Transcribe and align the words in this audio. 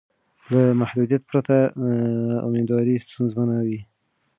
له 0.51 0.61
محدودیت 0.81 1.23
پرته 1.29 1.57
میندواري 2.51 2.95
ستونزمنه 3.05 3.57
وي. 3.67 3.79